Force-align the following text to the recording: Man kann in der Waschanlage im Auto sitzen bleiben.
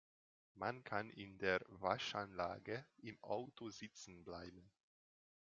Man 0.55 0.83
kann 0.83 1.11
in 1.11 1.37
der 1.37 1.63
Waschanlage 1.69 2.83
im 3.03 3.23
Auto 3.23 3.69
sitzen 3.69 4.23
bleiben. 4.23 4.71